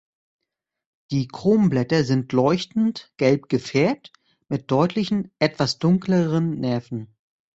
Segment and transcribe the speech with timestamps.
[1.11, 4.11] Die Kronblätter sind leuchtend gelb gefärbt,
[4.49, 7.15] mit deutlichen, etwas dunkleren Nerven.